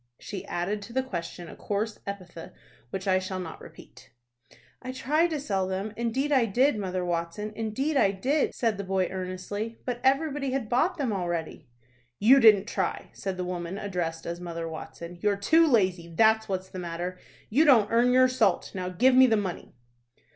She 0.17 0.43
added 0.47 0.81
to 0.81 0.93
the 0.93 1.03
question 1.03 1.47
a 1.47 1.55
coarse 1.55 1.99
epithet 2.07 2.55
which 2.89 3.07
I 3.07 3.19
shall 3.19 3.39
not 3.39 3.61
repeat. 3.61 4.09
"I 4.81 4.91
tried 4.91 5.29
to 5.29 5.39
sell 5.39 5.67
them, 5.67 5.93
indeed 5.95 6.31
I 6.31 6.45
did, 6.47 6.75
Mother 6.75 7.05
Watson, 7.05 7.53
indeed 7.55 7.95
I 7.95 8.09
did," 8.09 8.55
said 8.55 8.79
the 8.79 8.83
boy, 8.83 9.09
earnestly, 9.09 9.77
"but 9.85 9.99
everybody 10.03 10.53
had 10.53 10.69
bought 10.69 10.97
them 10.97 11.13
already." 11.13 11.67
"You 12.17 12.39
didn't 12.39 12.65
try," 12.65 13.11
said 13.13 13.37
the 13.37 13.45
woman 13.45 13.77
addressed 13.77 14.25
as 14.25 14.39
Mother 14.41 14.67
Watson. 14.67 15.19
"You're 15.21 15.37
too 15.37 15.67
lazy, 15.67 16.07
that's 16.11 16.49
what's 16.49 16.69
the 16.69 16.79
matter. 16.79 17.19
You 17.51 17.63
don't 17.63 17.91
earn 17.91 18.11
your 18.11 18.27
salt. 18.27 18.71
Now 18.73 18.89
give 18.89 19.13
me 19.13 19.27
the 19.27 19.37
money." 19.37 19.75